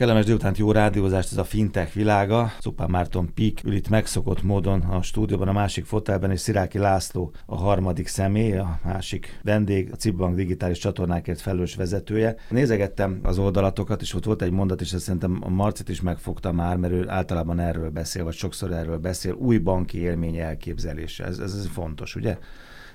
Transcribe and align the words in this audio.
Kellemes 0.00 0.24
délutánt 0.24 0.58
jó 0.58 0.72
rádiózást, 0.72 1.32
ez 1.32 1.38
a 1.38 1.44
fintech 1.44 1.94
világa. 1.94 2.52
Szupán 2.60 2.90
Márton 2.90 3.34
Pik 3.34 3.60
ül 3.64 3.72
itt 3.72 3.88
megszokott 3.88 4.42
módon 4.42 4.80
a 4.80 5.02
stúdióban, 5.02 5.48
a 5.48 5.52
másik 5.52 5.84
fotelben, 5.84 6.30
és 6.30 6.40
Sziráki 6.40 6.78
László 6.78 7.32
a 7.46 7.56
harmadik 7.56 8.06
személy, 8.06 8.56
a 8.56 8.80
másik 8.84 9.40
vendég, 9.42 9.88
a 9.92 9.96
Cibbank 9.96 10.34
digitális 10.34 10.78
csatornákért 10.78 11.40
felelős 11.40 11.74
vezetője. 11.74 12.36
Nézegettem 12.50 13.20
az 13.22 13.38
oldalatokat, 13.38 14.02
és 14.02 14.14
ott 14.14 14.24
volt 14.24 14.42
egy 14.42 14.50
mondat, 14.50 14.80
és 14.80 14.88
szerintem 14.88 15.38
a 15.40 15.48
Marcit 15.48 15.88
is 15.88 16.00
megfogta 16.00 16.52
már, 16.52 16.76
mert 16.76 16.92
ő 16.92 17.08
általában 17.08 17.58
erről 17.58 17.90
beszél, 17.90 18.24
vagy 18.24 18.34
sokszor 18.34 18.72
erről 18.72 18.98
beszél, 18.98 19.32
új 19.32 19.58
banki 19.58 19.98
élmény 19.98 20.36
elképzelése. 20.36 21.24
Ez, 21.24 21.38
ez, 21.38 21.54
ez 21.54 21.66
fontos, 21.66 22.16
ugye? 22.16 22.38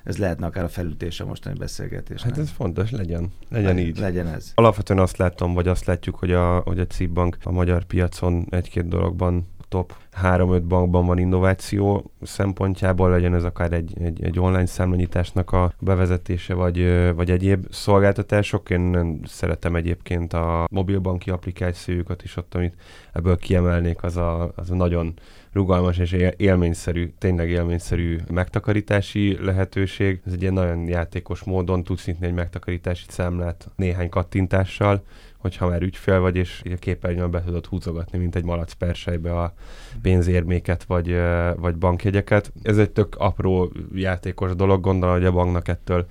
Ez 0.06 0.18
lehetne 0.18 0.46
akár 0.46 0.64
a 0.64 0.68
felütése 0.68 1.24
mostani 1.24 1.58
beszélgetés. 1.58 2.22
Hát 2.22 2.38
ez 2.38 2.50
fontos, 2.50 2.92
legyen, 2.92 3.32
legyen 3.50 3.80
így. 3.80 4.00
Legyen 4.00 4.28
ez. 4.28 4.52
Alapvetően 4.56 5.00
azt 5.00 5.18
látom, 5.18 5.54
vagy 5.54 5.68
azt 5.68 5.86
látjuk, 5.86 6.16
hogy 6.16 6.32
a, 6.32 6.60
hogy 6.60 6.80
a 6.80 6.88
CIP 6.88 7.10
bank 7.10 7.38
a 7.44 7.52
magyar 7.52 7.84
piacon 7.84 8.48
egy-két 8.50 8.88
dologban 8.88 9.48
top 9.70 9.94
3-5 10.22 10.62
bankban 10.68 11.06
van 11.06 11.18
innováció 11.18 12.12
szempontjából, 12.22 13.10
legyen 13.10 13.34
ez 13.34 13.44
akár 13.44 13.74
egy, 13.74 13.94
egy, 14.00 14.24
egy 14.24 14.40
online 14.40 14.66
számlanyításnak 14.66 15.52
a 15.52 15.74
bevezetése, 15.80 16.54
vagy, 16.54 17.12
vagy 17.16 17.32
egyéb 17.32 17.66
szolgáltatások. 17.70 18.70
Én 18.70 19.20
szeretem 19.26 19.76
egyébként 19.76 20.34
a 20.34 20.68
mobilbanki 20.72 21.30
applikációjukat 21.30 22.24
is 22.24 22.38
ott, 22.38 22.56
amit 22.56 22.76
ebből 23.14 23.38
kiemelnék, 23.38 24.04
az 24.04 24.18
a, 24.18 24.52
az 24.56 24.72
a 24.72 24.76
nagyon 24.76 25.14
rugalmas 25.56 25.98
és 25.98 26.12
élményszerű, 26.38 27.14
tényleg 27.18 27.50
élményszerű 27.50 28.18
megtakarítási 28.32 29.38
lehetőség. 29.42 30.22
Ez 30.26 30.34
egy 30.34 30.42
ilyen 30.42 30.54
nagyon 30.54 30.88
játékos 30.88 31.44
módon 31.44 31.84
tudsz 31.84 32.06
nyitni 32.06 32.26
egy 32.26 32.34
megtakarítási 32.34 33.06
számlát 33.08 33.70
néhány 33.76 34.10
kattintással, 34.10 35.04
hogyha 35.38 35.68
már 35.68 35.82
ügyfél 35.82 36.20
vagy, 36.20 36.36
és 36.36 36.62
a 36.72 36.76
képernyőn 36.80 37.32
be 37.32 37.44
tudod 37.44 37.66
húzogatni, 37.66 38.18
mint 38.18 38.36
egy 38.36 38.44
malac 38.44 38.74
persejbe 38.74 39.42
a 39.42 39.54
pénzérméket 40.02 40.84
vagy, 40.84 41.16
vagy 41.56 41.76
bankjegyeket. 41.76 42.52
Ez 42.62 42.78
egy 42.78 42.92
tök 42.92 43.16
apró 43.16 43.72
játékos 43.94 44.56
dolog, 44.56 44.82
gondolom, 44.82 45.16
hogy 45.16 45.26
a 45.26 45.32
banknak 45.32 45.68
ettől 45.68 46.06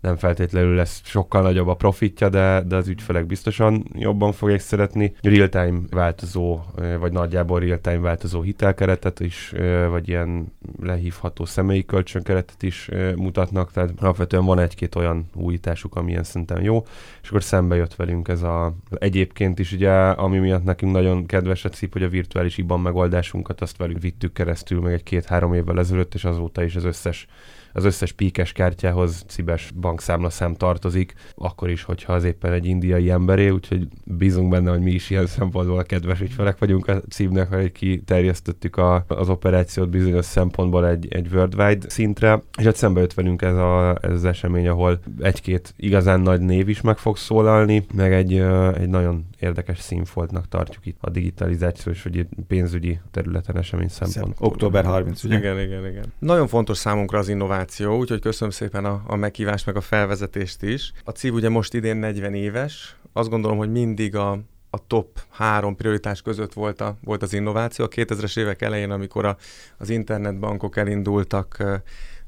nem 0.00 0.16
feltétlenül 0.16 0.74
lesz 0.74 1.00
sokkal 1.04 1.42
nagyobb 1.42 1.68
a 1.68 1.74
profitja, 1.74 2.28
de, 2.28 2.62
de 2.66 2.76
az 2.76 2.88
ügyfelek 2.88 3.26
biztosan 3.26 3.84
jobban 3.94 4.32
fogják 4.32 4.60
szeretni. 4.60 5.12
Real-time 5.22 5.78
változó, 5.90 6.60
vagy 7.00 7.12
nagyjából 7.12 7.60
real-time 7.60 7.98
változó 7.98 8.42
hitelkeretet 8.42 9.20
is, 9.20 9.52
vagy 9.88 10.08
ilyen 10.08 10.52
lehívható 10.82 11.44
személyi 11.44 11.84
kölcsönkeretet 11.84 12.62
is 12.62 12.88
mutatnak, 13.16 13.72
tehát 13.72 13.90
alapvetően 14.00 14.44
van 14.44 14.58
egy-két 14.58 14.94
olyan 14.94 15.26
újításuk, 15.34 15.96
amilyen 15.96 16.24
szerintem 16.24 16.62
jó, 16.62 16.84
és 17.22 17.28
akkor 17.28 17.42
szembe 17.42 17.76
jött 17.76 17.94
velünk 17.94 18.28
ez 18.28 18.42
a 18.42 18.74
egyébként 18.98 19.58
is 19.58 19.72
ugye, 19.72 19.92
ami 19.92 20.38
miatt 20.38 20.64
nekünk 20.64 20.92
nagyon 20.92 21.26
kedves 21.26 21.64
a 21.64 21.68
cip, 21.68 21.92
hogy 21.92 22.02
a 22.02 22.08
virtuális 22.08 22.58
IBAN 22.58 22.80
megoldásunkat 22.80 23.60
azt 23.60 23.76
velük 23.76 24.00
vittük 24.00 24.32
keresztül 24.32 24.80
meg 24.80 24.92
egy 24.92 25.02
két-három 25.02 25.54
évvel 25.54 25.78
ezelőtt, 25.78 26.14
és 26.14 26.24
azóta 26.24 26.62
is 26.62 26.76
az 26.76 26.84
összes 26.84 27.26
az 27.72 27.84
összes 27.84 28.12
píkes 28.12 28.52
kártyához 28.52 29.24
cibes 29.26 29.70
bankszámla 29.80 30.30
szem 30.30 30.54
tartozik, 30.54 31.14
akkor 31.34 31.70
is, 31.70 31.82
hogyha 31.82 32.12
az 32.12 32.24
éppen 32.24 32.52
egy 32.52 32.66
indiai 32.66 33.10
emberé, 33.10 33.48
úgyhogy 33.48 33.88
bízunk 34.04 34.50
benne, 34.50 34.70
hogy 34.70 34.80
mi 34.80 34.90
is 34.90 35.10
ilyen 35.10 35.26
szempontból 35.26 35.78
a 35.78 35.82
kedves 35.82 36.20
ügyfelek 36.20 36.58
vagyunk 36.58 36.88
a 36.88 37.00
címnek, 37.08 37.48
hogy 37.48 37.72
kiterjesztettük 37.72 38.76
a, 38.76 39.04
az 39.08 39.28
operációt 39.28 39.88
bizonyos 39.88 40.24
szempontból 40.24 40.88
egy, 40.88 41.06
egy 41.10 41.28
worldwide 41.32 41.90
szintre, 41.90 42.42
és 42.58 42.66
ott 42.66 42.76
szembe 42.76 43.00
jött 43.00 43.14
velünk 43.14 43.42
ez, 43.42 43.54
a, 43.54 43.98
ez 44.02 44.10
az 44.10 44.24
esemény, 44.24 44.68
ahol 44.68 45.00
egy-két 45.20 45.74
igazán 45.76 46.20
nagy 46.20 46.40
név 46.40 46.68
is 46.68 46.80
meg 46.80 46.98
fog 46.98 47.16
szólalni, 47.16 47.86
meg 47.94 48.12
egy, 48.12 48.32
egy 48.78 48.88
nagyon 48.88 49.24
érdekes 49.40 49.78
színfoltnak 49.78 50.48
tartjuk 50.48 50.86
itt 50.86 50.96
a 51.00 51.10
digitalizációs 51.10 52.02
vagy 52.02 52.26
pénzügyi 52.46 53.00
területen 53.10 53.56
esemény 53.56 53.88
szempontból. 53.88 54.48
Október 54.48 54.84
30, 54.84 55.24
ugye? 55.24 55.38
Igen, 55.38 55.60
igen, 55.60 55.86
igen. 55.86 56.12
Nagyon 56.18 56.46
fontos 56.46 56.78
számunkra 56.78 57.18
az 57.18 57.28
innováció, 57.28 57.98
úgyhogy 57.98 58.20
köszönöm 58.20 58.52
szépen 58.52 58.84
a, 58.84 59.02
a 59.06 59.16
meghívást, 59.16 59.66
meg 59.66 59.76
a 59.76 59.80
felvezetést 59.80 60.62
is. 60.62 60.92
A 61.04 61.10
CIV 61.10 61.34
ugye 61.34 61.48
most 61.48 61.74
idén 61.74 61.96
40 61.96 62.34
éves, 62.34 62.96
azt 63.12 63.28
gondolom, 63.28 63.58
hogy 63.58 63.70
mindig 63.70 64.16
a, 64.16 64.30
a 64.70 64.86
top 64.86 65.20
három 65.30 65.76
prioritás 65.76 66.22
között 66.22 66.52
volt, 66.52 66.80
a, 66.80 66.96
volt 67.04 67.22
az 67.22 67.32
innováció. 67.32 67.84
A 67.84 67.88
2000-es 67.88 68.38
évek 68.38 68.62
elején, 68.62 68.90
amikor 68.90 69.24
a, 69.24 69.36
az 69.78 69.90
internetbankok 69.90 70.76
elindultak 70.76 71.64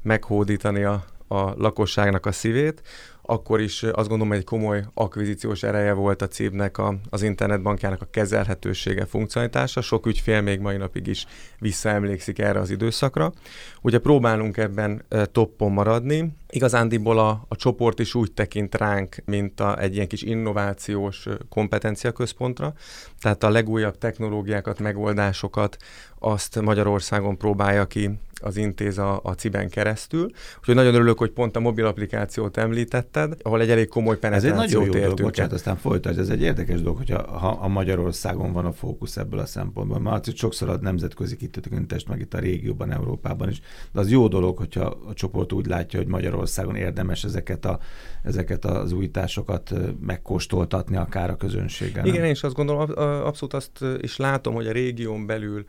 meghódítani 0.01 0.83
a, 0.83 1.05
a 1.27 1.53
lakosságnak 1.57 2.25
a 2.25 2.31
szívét, 2.31 2.81
akkor 3.25 3.61
is 3.61 3.83
azt 3.83 4.07
gondolom, 4.07 4.27
hogy 4.27 4.37
egy 4.37 4.43
komoly 4.43 4.83
akvizíciós 4.93 5.63
ereje 5.63 5.93
volt 5.93 6.21
a 6.21 6.27
cívnek 6.27 6.77
a, 6.77 6.95
az 7.09 7.21
internetbankjának 7.21 8.01
a 8.01 8.07
kezelhetősége, 8.11 9.05
funkcionalitása. 9.05 9.81
Sok 9.81 10.05
ügyfél 10.05 10.41
még 10.41 10.59
mai 10.59 10.77
napig 10.77 11.07
is 11.07 11.25
visszaemlékszik 11.59 12.39
erre 12.39 12.59
az 12.59 12.69
időszakra. 12.69 13.31
Ugye 13.81 13.99
próbálunk 13.99 14.57
ebben 14.57 15.05
toppon 15.31 15.71
maradni. 15.71 16.35
Igazándiból 16.49 17.19
a, 17.19 17.45
a 17.47 17.55
csoport 17.55 17.99
is 17.99 18.15
úgy 18.15 18.31
tekint 18.31 18.75
ránk, 18.75 19.15
mint 19.25 19.59
a, 19.59 19.79
egy 19.79 19.95
ilyen 19.95 20.07
kis 20.07 20.21
innovációs 20.21 21.27
kompetenciaközpontra. 21.49 22.73
Tehát 23.21 23.43
a 23.43 23.49
legújabb 23.49 23.97
technológiákat, 23.97 24.79
megoldásokat 24.79 25.77
azt 26.19 26.61
Magyarországon 26.61 27.37
próbálja 27.37 27.85
ki 27.85 28.19
az 28.41 28.57
intéz 28.57 28.97
a, 28.97 29.19
a 29.23 29.33
CIBEN 29.33 29.69
keresztül. 29.69 30.31
Úgyhogy 30.59 30.75
nagyon 30.75 30.93
örülök, 30.93 31.17
hogy 31.17 31.31
pont 31.31 31.55
a 31.55 31.59
mobil 31.59 31.85
applikációt 31.85 32.57
említetted, 32.57 33.37
ahol 33.41 33.61
egy 33.61 33.69
elég 33.69 33.87
komoly 33.87 34.17
penetrációt 34.17 34.53
Ez 34.53 34.69
egy 34.69 34.69
nagyon 34.69 34.95
jó 34.95 35.01
dolog, 35.01 35.21
bocsánat, 35.21 35.51
aztán 35.51 35.77
folytasd. 35.77 36.19
Ez 36.19 36.29
egy 36.29 36.41
érdekes 36.41 36.81
dolog, 36.81 36.97
hogyha 36.97 37.37
ha 37.37 37.47
a 37.47 37.67
Magyarországon 37.67 38.53
van 38.53 38.65
a 38.65 38.71
fókusz 38.71 39.17
ebből 39.17 39.39
a 39.39 39.45
szempontból. 39.45 39.99
Mert 39.99 40.27
azt 40.27 40.37
sokszor 40.37 40.69
a 40.69 40.77
nemzetközi 40.81 41.35
kitűntést 41.35 42.07
meg 42.07 42.19
itt 42.19 42.33
a 42.33 42.39
régióban, 42.39 42.91
Európában 42.91 43.49
is. 43.49 43.61
De 43.91 43.99
az 43.99 44.11
jó 44.11 44.27
dolog, 44.27 44.57
hogyha 44.57 44.97
a 45.09 45.13
csoport 45.13 45.53
úgy 45.53 45.65
látja, 45.65 45.99
hogy 45.99 46.07
Magyarországon 46.07 46.75
érdemes 46.75 47.23
ezeket, 47.23 47.65
a, 47.65 47.79
ezeket 48.23 48.65
az 48.65 48.91
újításokat 48.91 49.73
megkóstoltatni 49.99 50.95
akár 50.95 51.29
a 51.29 51.35
közönséggel. 51.35 52.05
Igen, 52.05 52.17
nem? 52.17 52.25
én 52.25 52.31
is 52.31 52.43
azt 52.43 52.55
gondolom, 52.55 52.81
abszolút 53.25 53.53
azt 53.53 53.85
is 54.01 54.17
látom, 54.17 54.53
hogy 54.53 54.67
a 54.67 54.71
régión 54.71 55.25
belül 55.25 55.65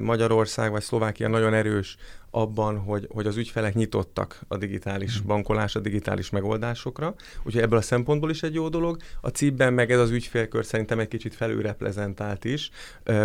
Magyarország 0.00 0.70
vagy 0.70 0.82
Szlovákia 0.82 1.28
nagyon 1.28 1.54
erős 1.54 1.96
abban, 2.30 2.78
hogy, 2.78 3.06
hogy 3.10 3.26
az 3.26 3.36
ügyfelek 3.36 3.74
nyitottak 3.74 4.40
a 4.48 4.56
digitális 4.56 5.16
hmm. 5.16 5.26
bankolás, 5.26 5.76
a 5.76 5.80
digitális 5.80 6.30
megoldásokra. 6.30 7.14
Úgyhogy 7.42 7.62
ebből 7.62 7.78
a 7.78 7.82
szempontból 7.82 8.30
is 8.30 8.42
egy 8.42 8.54
jó 8.54 8.68
dolog. 8.68 8.96
A 9.20 9.28
CIP-ben 9.28 9.72
meg 9.72 9.90
ez 9.90 9.98
az 9.98 10.10
ügyfélkör 10.10 10.64
szerintem 10.64 10.98
egy 10.98 11.08
kicsit 11.08 11.34
felülreprezentált 11.34 12.44
is, 12.44 12.70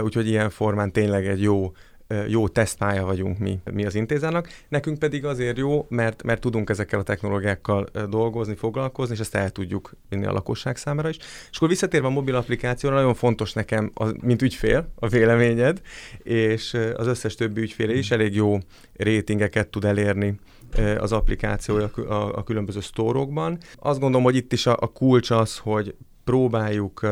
úgyhogy 0.01 0.27
ilyen 0.27 0.49
formán 0.49 0.91
tényleg 0.91 1.27
egy 1.27 1.41
jó 1.41 1.71
jó 2.27 2.47
tesztpálya 2.47 3.05
vagyunk 3.05 3.37
mi, 3.37 3.59
mi 3.71 3.85
az 3.85 3.95
intézának, 3.95 4.49
nekünk 4.69 4.99
pedig 4.99 5.25
azért 5.25 5.57
jó, 5.57 5.85
mert, 5.89 6.23
mert 6.23 6.41
tudunk 6.41 6.69
ezekkel 6.69 6.99
a 6.99 7.03
technológiákkal 7.03 7.85
dolgozni, 8.09 8.55
foglalkozni, 8.55 9.13
és 9.13 9.19
ezt 9.19 9.35
el 9.35 9.49
tudjuk 9.49 9.95
vinni 10.09 10.25
a 10.25 10.31
lakosság 10.31 10.77
számára 10.77 11.09
is. 11.09 11.17
És 11.51 11.57
akkor 11.57 11.67
visszatérve 11.67 12.07
a 12.07 12.09
mobil 12.09 12.35
applikációra, 12.35 12.95
nagyon 12.95 13.13
fontos 13.13 13.53
nekem, 13.53 13.91
az, 13.93 14.13
mint 14.21 14.41
ügyfél, 14.41 14.91
a 14.95 15.07
véleményed, 15.07 15.81
és 16.23 16.77
az 16.95 17.07
összes 17.07 17.35
többi 17.35 17.61
ügyféle 17.61 17.93
is 17.93 18.11
elég 18.11 18.35
jó 18.35 18.57
rétingeket 18.95 19.67
tud 19.67 19.85
elérni 19.85 20.39
az 20.97 21.11
applikációja 21.11 21.91
a, 22.07 22.43
különböző 22.43 22.79
sztórokban. 22.79 23.57
Azt 23.75 23.99
gondolom, 23.99 24.23
hogy 24.23 24.35
itt 24.35 24.53
is 24.53 24.67
a 24.67 24.75
kulcs 24.75 25.29
az, 25.29 25.57
hogy 25.57 25.95
próbáljuk 26.23 27.07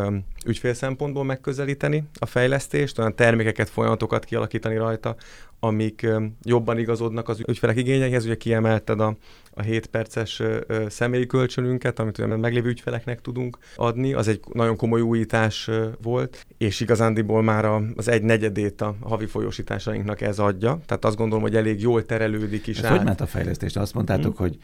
ügyfél 0.45 0.73
szempontból 0.73 1.23
megközelíteni 1.23 2.03
a 2.19 2.25
fejlesztést, 2.25 2.99
olyan 2.99 3.15
termékeket, 3.15 3.69
folyamatokat 3.69 4.25
kialakítani 4.25 4.77
rajta, 4.77 5.15
amik 5.59 6.07
jobban 6.43 6.77
igazodnak 6.77 7.29
az 7.29 7.41
ügyfelek 7.47 7.77
igényeihez. 7.77 8.25
Ugye 8.25 8.37
kiemelted 8.37 8.99
a, 8.99 9.15
a 9.53 9.61
7 9.61 9.85
perces 9.85 10.41
személyi 10.87 11.25
kölcsönünket, 11.25 11.99
amit 11.99 12.17
ugye 12.17 12.35
meglévő 12.35 12.69
ügyfeleknek 12.69 13.21
tudunk 13.21 13.57
adni. 13.75 14.13
Az 14.13 14.27
egy 14.27 14.39
nagyon 14.53 14.75
komoly 14.75 15.01
újítás 15.01 15.69
volt, 16.01 16.45
és 16.57 16.79
igazándiból 16.79 17.41
már 17.41 17.65
az 17.95 18.07
egy 18.07 18.23
negyedét 18.23 18.81
a 18.81 18.95
havi 19.01 19.25
folyósításainknak 19.25 20.21
ez 20.21 20.39
adja. 20.39 20.79
Tehát 20.85 21.05
azt 21.05 21.15
gondolom, 21.15 21.43
hogy 21.43 21.55
elég 21.55 21.81
jól 21.81 22.05
terelődik 22.05 22.67
is 22.67 22.77
ez 22.77 22.85
át. 22.85 22.91
hogy 22.91 23.05
ment 23.05 23.21
a 23.21 23.25
fejlesztés? 23.25 23.75
Azt 23.75 23.93
mondtátok, 23.93 24.37
hmm. 24.37 24.47
hogy 24.47 24.57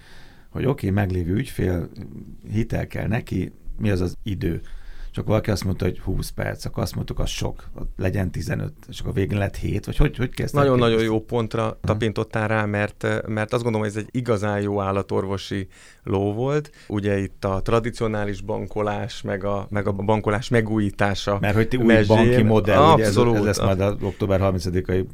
hogy 0.49 0.65
oké, 0.65 0.89
okay, 0.89 1.03
meglévő 1.03 1.33
ügyfél, 1.33 1.89
hitel 2.51 2.87
kell 2.87 3.07
neki, 3.07 3.51
mi 3.79 3.89
az 3.89 4.01
az 4.01 4.17
idő. 4.23 4.61
Csak 5.17 5.27
valaki 5.27 5.51
azt 5.51 5.63
mondta, 5.63 5.85
hogy 5.85 5.99
20 5.99 6.29
perc, 6.29 6.65
akkor 6.65 6.83
azt 6.83 6.95
mondtuk, 6.95 7.19
az 7.19 7.29
sok, 7.29 7.69
legyen 7.97 8.31
15, 8.31 8.73
és 8.89 8.99
akkor 8.99 9.13
végén 9.13 9.37
lett 9.37 9.55
7, 9.55 9.85
vagy 9.85 9.97
hogy, 9.97 10.17
hogy 10.17 10.29
kezdtek? 10.29 10.61
Nagyon-nagyon 10.61 11.01
jó 11.01 11.21
pontra 11.21 11.79
tapintottál 11.81 12.47
rá, 12.47 12.65
mert, 12.65 13.07
mert 13.27 13.53
azt 13.53 13.63
gondolom, 13.63 13.87
hogy 13.87 13.97
ez 13.97 14.03
egy 14.03 14.09
igazán 14.11 14.61
jó 14.61 14.81
állatorvosi 14.81 15.67
ló 16.03 16.33
volt. 16.33 16.71
Ugye 16.87 17.19
itt 17.19 17.45
a 17.45 17.61
tradicionális 17.61 18.41
bankolás, 18.41 19.21
meg 19.21 19.43
a, 19.43 19.67
meg 19.69 19.87
a 19.87 19.91
bankolás 19.91 20.49
megújítása. 20.49 21.37
Mert 21.41 21.55
hogy 21.55 21.67
ti 21.67 21.77
új 21.77 21.85
mezsén, 21.85 22.15
banki 22.15 22.41
modell, 22.41 22.81
Abszolút. 22.81 23.39
Ugye 23.39 23.49
ez, 23.49 23.57
ez 23.57 23.57
lesz 23.57 23.65
majd 23.65 23.79
az 23.79 23.95
október 24.01 24.39
30-ai 24.43 25.05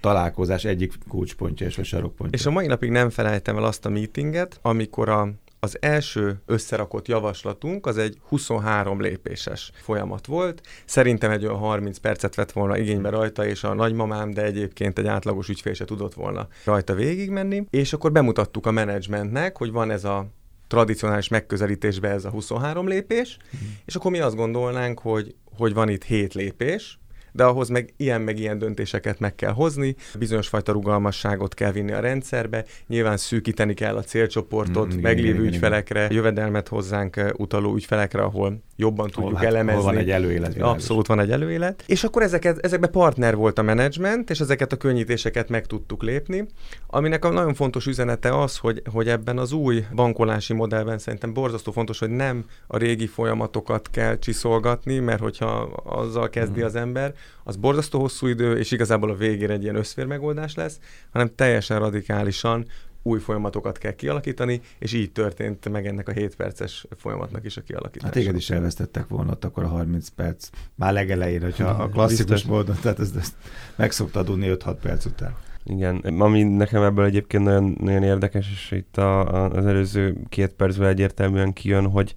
találkozás 0.00 0.64
egyik 0.64 0.92
kulcspontja 1.08 1.66
és 1.66 1.78
a 1.78 1.84
sarokpontja. 1.84 2.38
És 2.38 2.46
a 2.46 2.50
mai 2.50 2.66
napig 2.66 2.90
nem 2.90 3.10
felejtem 3.10 3.56
el 3.56 3.64
azt 3.64 3.86
a 3.86 3.88
meetinget, 3.88 4.58
amikor 4.62 5.08
a 5.08 5.28
az 5.64 5.76
első 5.80 6.40
összerakott 6.46 7.08
javaslatunk 7.08 7.86
az 7.86 7.98
egy 7.98 8.18
23 8.28 9.00
lépéses 9.00 9.70
folyamat 9.74 10.26
volt. 10.26 10.60
Szerintem 10.84 11.30
egy 11.30 11.44
olyan 11.44 11.58
30 11.58 11.98
percet 11.98 12.34
vett 12.34 12.52
volna 12.52 12.78
igénybe 12.78 13.08
rajta, 13.08 13.46
és 13.46 13.64
a 13.64 13.74
nagymamám, 13.74 14.30
de 14.30 14.42
egyébként 14.42 14.98
egy 14.98 15.06
átlagos 15.06 15.48
ügyfél 15.48 15.72
se 15.72 15.84
tudott 15.84 16.14
volna 16.14 16.48
rajta 16.64 16.94
végigmenni. 16.94 17.66
És 17.70 17.92
akkor 17.92 18.12
bemutattuk 18.12 18.66
a 18.66 18.70
menedzsmentnek, 18.70 19.56
hogy 19.56 19.72
van 19.72 19.90
ez 19.90 20.04
a 20.04 20.26
tradicionális 20.66 21.28
megközelítésbe 21.28 22.08
ez 22.08 22.24
a 22.24 22.30
23 22.30 22.88
lépés, 22.88 23.36
mm. 23.56 23.68
és 23.84 23.94
akkor 23.94 24.10
mi 24.10 24.18
azt 24.18 24.36
gondolnánk, 24.36 24.98
hogy, 24.98 25.34
hogy 25.56 25.74
van 25.74 25.88
itt 25.88 26.04
7 26.04 26.34
lépés, 26.34 26.98
de 27.32 27.44
ahhoz 27.44 27.68
meg 27.68 27.94
ilyen 27.96 28.20
meg 28.20 28.38
ilyen 28.38 28.58
döntéseket 28.58 29.18
meg 29.18 29.34
kell 29.34 29.52
hozni, 29.52 29.96
bizonyos 30.18 30.48
fajta 30.48 30.72
rugalmasságot 30.72 31.54
kell 31.54 31.72
vinni 31.72 31.92
a 31.92 32.00
rendszerbe, 32.00 32.64
nyilván 32.86 33.16
szűkíteni 33.16 33.74
kell 33.74 33.96
a 33.96 34.02
célcsoportot, 34.02 34.94
mm, 34.94 35.00
meglévő 35.00 35.40
igen, 35.40 35.46
ügyfelekre, 35.46 36.00
igen. 36.04 36.12
jövedelmet 36.12 36.68
hozzánk 36.68 37.34
utaló 37.36 37.74
ügyfelekre, 37.74 38.22
ahol 38.22 38.62
jobban 38.82 39.10
hol, 39.12 39.22
tudjuk 39.22 39.38
hát, 39.38 39.46
elemezni. 39.46 39.82
Hol 39.82 39.92
van 39.92 40.00
egy 40.00 40.10
előélet. 40.10 40.52
Világos. 40.54 40.74
Abszolút 40.74 41.06
van 41.06 41.20
egy 41.20 41.30
előélet. 41.30 41.84
És 41.86 42.04
akkor 42.04 42.22
ezeket, 42.22 42.58
ezekbe 42.58 42.86
partner 42.86 43.36
volt 43.36 43.58
a 43.58 43.62
menedzsment, 43.62 44.30
és 44.30 44.40
ezeket 44.40 44.72
a 44.72 44.76
könnyítéseket 44.76 45.48
meg 45.48 45.66
tudtuk 45.66 46.02
lépni, 46.02 46.46
aminek 46.86 47.24
a 47.24 47.30
nagyon 47.30 47.54
fontos 47.54 47.86
üzenete 47.86 48.38
az, 48.38 48.56
hogy, 48.56 48.82
hogy 48.92 49.08
ebben 49.08 49.38
az 49.38 49.52
új 49.52 49.84
bankolási 49.94 50.52
modellben 50.52 50.98
szerintem 50.98 51.32
borzasztó 51.32 51.72
fontos, 51.72 51.98
hogy 51.98 52.10
nem 52.10 52.44
a 52.66 52.76
régi 52.76 53.06
folyamatokat 53.06 53.90
kell 53.90 54.18
csiszolgatni, 54.18 54.98
mert 54.98 55.20
hogyha 55.20 55.50
azzal 55.84 56.28
kezdi 56.28 56.60
mm. 56.60 56.64
az 56.64 56.74
ember, 56.74 57.14
az 57.44 57.56
borzasztó 57.56 58.00
hosszú 58.00 58.26
idő, 58.26 58.58
és 58.58 58.70
igazából 58.70 59.10
a 59.10 59.14
végére 59.14 59.52
egy 59.52 59.62
ilyen 59.62 59.76
összfér 59.76 60.06
megoldás 60.06 60.54
lesz, 60.54 60.78
hanem 61.10 61.34
teljesen 61.34 61.78
radikálisan 61.78 62.66
új 63.02 63.18
folyamatokat 63.18 63.78
kell 63.78 63.92
kialakítani, 63.92 64.60
és 64.78 64.92
így 64.92 65.12
történt 65.12 65.68
meg 65.68 65.86
ennek 65.86 66.08
a 66.08 66.12
7 66.12 66.36
perces 66.36 66.86
folyamatnak 66.96 67.44
is 67.44 67.56
a 67.56 67.60
kialakítása. 67.60 68.04
Hát 68.04 68.14
téged 68.14 68.36
is 68.36 68.50
elvesztettek 68.50 69.08
volna 69.08 69.30
ott 69.30 69.44
akkor 69.44 69.64
a 69.64 69.68
30 69.68 70.08
perc, 70.08 70.48
már 70.74 70.92
legelején, 70.92 71.42
hogyha 71.42 71.68
a 71.68 71.88
klasszikus 71.88 72.30
Biztos. 72.30 72.50
módon, 72.50 72.76
tehát 72.82 72.98
ezt, 72.98 73.16
ezt 73.16 73.34
meg 73.76 73.90
szoktad 73.90 74.28
adni 74.28 74.46
5-6 74.50 74.76
perc 74.82 75.04
után. 75.04 75.36
Igen, 75.64 75.96
ami 75.96 76.42
nekem 76.42 76.82
ebből 76.82 77.04
egyébként 77.04 77.44
nagyon, 77.44 77.76
nagyon 77.80 78.02
érdekes, 78.02 78.50
és 78.50 78.70
itt 78.70 78.96
a, 78.96 79.34
a, 79.34 79.50
az 79.50 79.66
előző 79.66 80.16
két 80.28 80.52
percben 80.52 80.88
egyértelműen 80.88 81.52
kijön, 81.52 81.86
hogy 81.86 82.14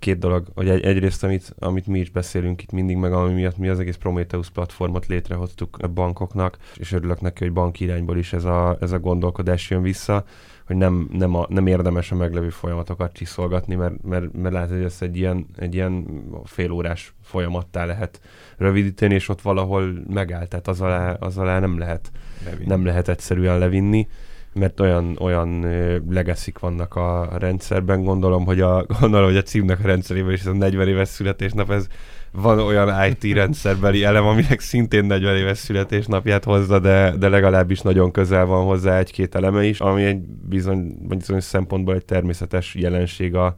két 0.00 0.18
dolog, 0.18 0.46
hogy 0.54 0.68
egy, 0.68 0.84
egyrészt, 0.84 1.24
amit, 1.24 1.54
amit 1.58 1.86
mi 1.86 1.98
is 1.98 2.10
beszélünk 2.10 2.62
itt 2.62 2.72
mindig, 2.72 2.96
meg 2.96 3.12
ami 3.12 3.32
miatt 3.32 3.56
mi 3.56 3.68
az 3.68 3.78
egész 3.78 3.96
Prometheus 3.96 4.50
platformot 4.50 5.06
létrehoztuk 5.06 5.78
a 5.82 5.86
bankoknak, 5.86 6.56
és 6.76 6.92
örülök 6.92 7.20
neki, 7.20 7.44
hogy 7.44 7.52
bank 7.52 7.80
irányból 7.80 8.18
is 8.18 8.32
ez 8.32 8.44
a, 8.44 8.76
ez 8.80 8.92
a 8.92 8.98
gondolkodás 8.98 9.70
jön 9.70 9.82
vissza, 9.82 10.24
hogy 10.66 10.76
nem, 10.76 11.08
nem, 11.12 11.34
a, 11.34 11.46
nem 11.48 11.66
érdemes 11.66 12.12
a 12.12 12.16
meglevő 12.16 12.48
folyamatokat 12.48 13.12
csiszolgatni, 13.12 13.74
mert, 13.74 14.02
mert, 14.02 14.32
mert 14.32 14.54
lehet, 14.54 14.68
hogy 14.70 14.82
ezt 14.82 15.02
egy 15.02 15.16
ilyen, 15.16 15.46
egy 15.56 15.74
ilyen 15.74 16.22
félórás 16.44 17.14
folyamattá 17.22 17.84
lehet 17.84 18.20
rövidíteni, 18.56 19.14
és 19.14 19.28
ott 19.28 19.40
valahol 19.40 19.92
megáll, 20.08 20.46
tehát 20.46 20.68
az 20.68 20.80
alá, 20.80 21.12
az 21.12 21.38
alá 21.38 21.58
nem 21.58 21.78
lehet, 21.78 22.10
levinni. 22.44 22.66
nem 22.66 22.84
lehet 22.84 23.08
egyszerűen 23.08 23.58
levinni 23.58 24.08
mert 24.52 24.80
olyan, 24.80 25.16
olyan 25.20 25.66
legeszik 26.08 26.58
vannak 26.58 26.94
a 26.94 27.30
rendszerben. 27.38 28.02
Gondolom, 28.02 28.44
hogy 28.44 28.60
a, 28.60 28.86
gondolom, 29.00 29.26
hogy 29.26 29.36
a 29.36 29.42
címnek 29.42 29.78
a 29.84 29.86
rendszerében 29.86 30.32
is 30.32 30.40
ez 30.40 30.46
a 30.46 30.52
40 30.52 30.88
éves 30.88 31.08
születésnap, 31.08 31.70
ez 31.70 31.86
van 32.32 32.58
olyan 32.58 33.04
IT 33.10 33.34
rendszerbeli 33.34 34.04
elem, 34.04 34.26
aminek 34.26 34.60
szintén 34.60 35.04
40 35.04 35.36
éves 35.36 35.58
születésnapját 35.58 36.44
hozza, 36.44 36.78
de, 36.78 37.16
de 37.16 37.28
legalábbis 37.28 37.80
nagyon 37.80 38.10
közel 38.10 38.46
van 38.46 38.64
hozzá 38.64 38.98
egy-két 38.98 39.34
eleme 39.34 39.64
is, 39.64 39.80
ami 39.80 40.04
egy 40.04 40.20
bizony, 40.48 40.96
bizonyos 41.08 41.44
szempontból 41.44 41.94
egy 41.94 42.04
természetes 42.04 42.74
jelenség 42.74 43.34
a, 43.34 43.54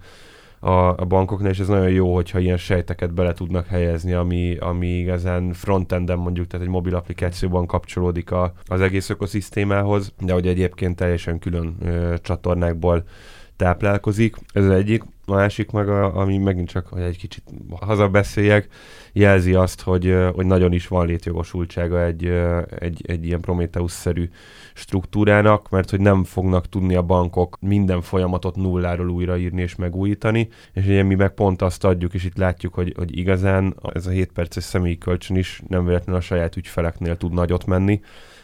a, 0.64 1.00
a 1.00 1.05
bankoknál, 1.05 1.50
és 1.50 1.59
ez 1.59 1.69
nagyon 1.69 1.91
jó, 1.91 2.14
hogyha 2.14 2.38
ilyen 2.38 2.56
sejteket 2.56 3.14
bele 3.14 3.32
tudnak 3.32 3.67
helyezni, 3.67 4.12
ami, 4.12 4.56
ami 4.56 5.11
ezen 5.11 5.53
frontenden 5.53 6.19
mondjuk, 6.19 6.47
tehát 6.47 6.67
egy 6.67 6.73
mobil 6.73 6.94
applikációban 6.94 7.67
kapcsolódik 7.67 8.31
a, 8.31 8.53
az 8.67 8.81
egész 8.81 9.11
ökoszisztémához, 9.11 10.12
de 10.20 10.32
hogy 10.32 10.47
egyébként 10.47 10.97
teljesen 10.97 11.38
külön 11.38 11.76
ö, 11.81 12.14
csatornákból 12.23 13.05
táplálkozik. 13.62 14.37
Ez 14.53 14.64
az 14.64 14.70
egyik. 14.70 15.03
A 15.26 15.35
másik 15.35 15.70
meg, 15.70 15.88
a, 15.88 16.17
ami 16.17 16.38
megint 16.38 16.69
csak, 16.69 16.87
hogy 16.87 17.03
egy 17.03 17.19
kicsit 17.19 17.43
hazabeszéljek, 17.81 18.69
jelzi 19.12 19.55
azt, 19.55 19.81
hogy, 19.81 20.17
hogy 20.35 20.47
nagyon 20.47 20.73
is 20.73 20.88
van 20.88 21.06
létjogosultsága 21.06 22.05
egy, 22.05 22.26
egy, 22.79 23.05
egy 23.06 23.25
ilyen 23.25 23.41
Prometheus-szerű 23.41 24.29
struktúrának, 24.75 25.70
mert 25.70 25.91
hogy 25.91 26.00
nem 26.00 26.25
fognak 26.25 26.69
tudni 26.69 26.94
a 26.94 27.03
bankok 27.03 27.56
minden 27.61 28.00
folyamatot 28.00 28.56
nulláról 28.56 29.09
újraírni 29.09 29.62
és 29.62 29.76
megújítani, 29.76 30.49
és 30.73 30.85
ugye 30.85 31.03
mi 31.03 31.15
meg 31.15 31.31
pont 31.31 31.62
azt 31.62 31.85
adjuk, 31.85 32.15
és 32.15 32.25
itt 32.25 32.37
látjuk, 32.37 32.75
hogy, 32.75 32.93
hogy 32.97 33.19
igazán 33.19 33.76
ez 33.93 34.06
a 34.06 34.11
7 34.11 34.32
perces 34.32 34.65
személyi 34.65 34.99
kölcsön 34.99 35.37
is 35.37 35.62
nem 35.69 35.85
véletlenül 35.85 36.20
a 36.20 36.25
saját 36.25 36.56
ügyfeleknél 36.56 37.17
tud 37.17 37.32
nagyot 37.32 37.67
menni, 37.67 38.00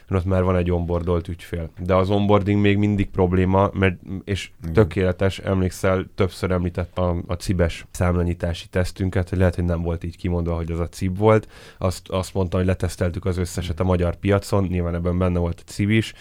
mert 0.09 0.25
ott 0.25 0.31
már 0.31 0.43
van 0.43 0.57
egy 0.57 0.71
onboardolt 0.71 1.29
ügyfél. 1.29 1.71
De 1.79 1.95
az 1.95 2.11
onboarding 2.11 2.61
még 2.61 2.77
mindig 2.77 3.11
probléma, 3.11 3.71
mert, 3.73 3.99
és 4.25 4.51
tökéletes, 4.73 5.39
emlékszel, 5.39 6.07
többször 6.15 6.51
említett 6.51 6.99
a, 6.99 7.17
a 7.27 7.35
cibes 7.35 7.87
számlanyítási 7.91 8.67
tesztünket, 8.67 9.29
hogy 9.29 9.39
lehet, 9.39 9.55
hogy 9.55 9.65
nem 9.65 9.83
volt 9.83 10.05
így 10.05 10.17
kimondva, 10.17 10.55
hogy 10.55 10.71
az 10.71 10.81
a 10.81 10.89
cib 10.89 11.19
volt. 11.19 11.49
Azt, 11.79 12.09
azt 12.09 12.35
mondta, 12.35 12.57
hogy 12.57 12.67
leteszteltük 12.67 13.25
az 13.25 13.37
összeset 13.37 13.81
a 13.81 13.85
magyar 13.85 14.17
piacon, 14.17 14.65
nyilván 14.65 14.95
ebben 14.95 15.19
benne 15.19 15.39
volt 15.39 15.63
a 15.67 15.71
cib 15.71 15.91
is, 15.91 16.15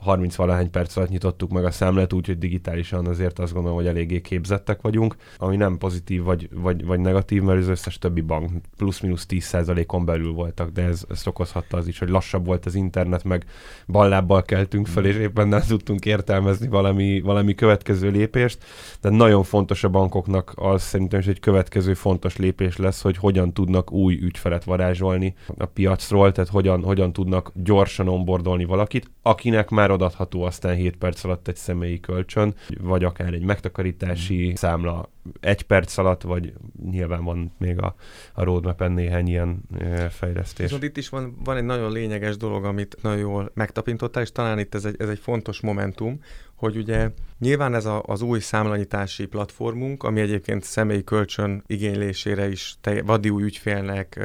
30 0.00 0.34
valahány 0.34 0.70
perc 0.70 0.96
alatt 0.96 1.08
nyitottuk 1.08 1.50
meg 1.50 1.64
a 1.64 1.70
számlát, 1.70 2.12
úgyhogy 2.12 2.38
digitálisan 2.38 3.06
azért 3.06 3.38
azt 3.38 3.52
gondolom, 3.52 3.76
hogy 3.76 3.86
eléggé 3.86 4.20
képzettek 4.20 4.80
vagyunk, 4.80 5.16
ami 5.38 5.56
nem 5.56 5.78
pozitív 5.78 6.22
vagy, 6.22 6.48
vagy, 6.52 6.84
vagy 6.84 7.00
negatív, 7.00 7.42
mert 7.42 7.58
az 7.58 7.68
összes 7.68 7.98
többi 7.98 8.20
bank 8.20 8.50
plusz-minusz 8.76 9.26
10%-on 9.28 10.04
belül 10.04 10.32
voltak, 10.32 10.70
de 10.70 10.82
ez, 10.82 11.04
ez 11.10 11.26
okozhatta 11.26 11.76
az 11.76 11.86
is, 11.86 11.98
hogy 11.98 12.08
lassabb 12.08 12.46
volt 12.46 12.66
az 12.66 12.74
internet, 12.74 13.24
meg 13.24 13.44
ballábbal 13.86 14.42
keltünk 14.42 14.86
fel, 14.86 15.04
és 15.04 15.16
éppen 15.16 15.48
nem 15.48 15.60
tudtunk 15.68 16.04
értelmezni 16.04 16.68
valami, 16.68 17.20
valami 17.20 17.54
következő 17.54 18.10
lépést. 18.10 18.64
De 19.00 19.08
nagyon 19.08 19.42
fontos 19.42 19.84
a 19.84 19.88
bankoknak 19.88 20.52
az 20.56 20.82
szerintem 20.82 21.20
is 21.20 21.26
egy 21.26 21.40
következő 21.40 21.94
fontos 21.94 22.36
lépés 22.36 22.76
lesz, 22.76 23.02
hogy 23.02 23.16
hogyan 23.16 23.52
tudnak 23.52 23.92
új 23.92 24.18
ügyfelet 24.22 24.64
varázsolni 24.64 25.34
a 25.58 25.64
piacról, 25.64 26.32
tehát 26.32 26.50
hogyan, 26.50 26.82
hogyan 26.82 27.12
tudnak 27.12 27.52
gyorsan 27.54 28.08
onboardolni 28.08 28.64
valakit, 28.64 29.10
akinek 29.22 29.70
már 29.70 29.87
odatható 29.90 30.42
aztán 30.42 30.74
7 30.74 30.96
perc 30.96 31.24
alatt 31.24 31.48
egy 31.48 31.56
személyi 31.56 32.00
kölcsön, 32.00 32.54
vagy 32.80 33.04
akár 33.04 33.32
egy 33.32 33.44
megtakarítási 33.44 34.50
mm. 34.50 34.54
számla 34.54 35.10
egy 35.40 35.62
perc 35.62 35.98
alatt, 35.98 36.22
vagy 36.22 36.52
nyilván 36.90 37.24
van 37.24 37.52
még 37.58 37.78
a, 37.78 37.94
a 38.32 38.44
roadmap-en 38.44 38.92
néhány 38.92 39.28
ilyen 39.28 39.60
e, 39.78 40.08
fejlesztés. 40.08 40.64
Viszont 40.64 40.82
itt 40.82 40.96
is 40.96 41.08
van, 41.08 41.36
van 41.44 41.56
egy 41.56 41.64
nagyon 41.64 41.92
lényeges 41.92 42.36
dolog, 42.36 42.64
amit 42.64 42.96
nagyon 43.02 43.18
jól 43.18 43.50
megtapintottál, 43.54 44.22
és 44.22 44.32
talán 44.32 44.58
itt 44.58 44.74
ez 44.74 44.84
egy, 44.84 44.96
ez 44.98 45.08
egy 45.08 45.18
fontos 45.18 45.60
momentum, 45.60 46.20
hogy 46.54 46.76
ugye 46.76 47.10
nyilván 47.38 47.74
ez 47.74 47.84
a, 47.84 48.02
az 48.06 48.22
új 48.22 48.40
számlanyítási 48.40 49.26
platformunk, 49.26 50.02
ami 50.02 50.20
egyébként 50.20 50.62
személyi 50.62 51.04
kölcsön 51.04 51.62
igénylésére 51.66 52.48
is 52.48 52.76
te, 52.80 53.02
vadi 53.02 53.30
új 53.30 53.42
ügyfélnek, 53.42 54.20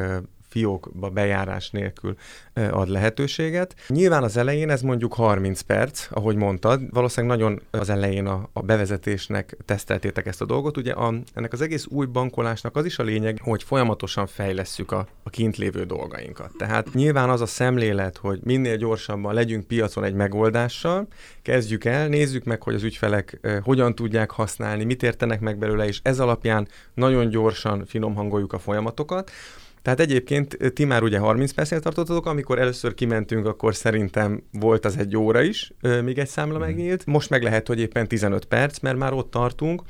fiókba 0.53 1.10
bejárás 1.10 1.69
nélkül 1.69 2.15
ad 2.53 2.88
lehetőséget. 2.88 3.75
Nyilván 3.88 4.24
az 4.24 4.38
elején 4.38 4.69
ez 4.69 4.81
mondjuk 4.81 5.13
30 5.13 5.62
perc, 5.62 6.07
ahogy 6.12 6.36
mondtad, 6.36 6.81
valószínűleg 6.89 7.38
nagyon 7.38 7.62
az 7.72 7.89
elején 7.89 8.25
a, 8.25 8.50
a 8.53 8.62
bevezetésnek 8.62 9.57
teszteltétek 9.65 10.25
ezt 10.25 10.41
a 10.41 10.45
dolgot. 10.45 10.77
Ugye 10.77 10.91
a, 10.91 11.13
ennek 11.33 11.53
az 11.53 11.62
egész 11.62 11.86
új 11.89 12.05
bankolásnak 12.05 12.75
az 12.75 12.86
is 12.86 13.00
a 13.00 13.03
lényeg, 13.03 13.39
hogy 13.41 13.63
folyamatosan 13.63 14.27
fejlesszük 14.27 14.91
a, 14.91 15.07
a 15.24 15.29
kint 15.29 15.57
lévő 15.57 15.83
dolgainkat. 15.83 16.51
Tehát 16.57 16.93
nyilván 16.93 17.29
az 17.29 17.41
a 17.41 17.45
szemlélet, 17.45 18.17
hogy 18.17 18.39
minél 18.43 18.77
gyorsabban 18.77 19.33
legyünk 19.33 19.67
piacon 19.67 20.03
egy 20.03 20.13
megoldással, 20.13 21.07
kezdjük 21.41 21.86
el, 21.86 22.07
nézzük 22.07 22.43
meg, 22.43 22.63
hogy 22.63 22.75
az 22.75 22.83
ügyfelek 22.83 23.39
hogyan 23.63 23.95
tudják 23.95 24.31
használni, 24.31 24.83
mit 24.83 25.03
értenek 25.03 25.39
meg 25.39 25.57
belőle, 25.57 25.88
és 25.88 26.00
ez 26.03 26.19
alapján 26.19 26.67
nagyon 26.93 27.29
gyorsan 27.29 27.86
finom 27.86 28.15
hangoljuk 28.15 28.53
a 28.53 28.60
folyamatokat. 28.60 29.31
Tehát 29.83 29.99
egyébként 29.99 30.57
ti 30.73 30.85
már 30.85 31.03
ugye 31.03 31.17
30 31.17 31.51
percnél 31.51 31.79
tartottatok, 31.79 32.25
amikor 32.25 32.59
először 32.59 32.93
kimentünk, 32.93 33.45
akkor 33.45 33.75
szerintem 33.75 34.43
volt 34.51 34.85
az 34.85 34.97
egy 34.97 35.17
óra 35.17 35.41
is, 35.41 35.71
még 36.03 36.17
egy 36.17 36.27
számla 36.27 36.57
mhm. 36.57 36.65
megnyílt. 36.65 37.05
Most 37.05 37.29
meg 37.29 37.43
lehet, 37.43 37.67
hogy 37.67 37.79
éppen 37.79 38.07
15 38.07 38.45
perc, 38.45 38.79
mert 38.79 38.97
már 38.97 39.13
ott 39.13 39.31
tartunk, 39.31 39.81